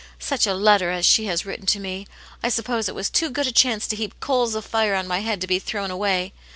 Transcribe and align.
Such 0.17 0.47
a 0.47 0.55
letter 0.55 0.89
as 0.89 1.05
she 1.05 1.25
has 1.25 1.45
written 1.45 1.67
to 1.67 1.79
me! 1.79 2.07
I 2.41 2.49
suppose 2.49 2.89
it 2.89 2.95
was 2.95 3.07
too 3.07 3.29
good 3.29 3.45
a 3.45 3.51
chance 3.51 3.85
to 3.85 3.95
heap 3.95 4.19
coals 4.19 4.55
of 4.55 4.65
fire 4.65 4.95
on 4.95 5.05
my 5.05 5.19
head 5.19 5.39
to 5.41 5.45
be 5.45 5.59
thrown 5.59 5.91
away. 5.91 6.33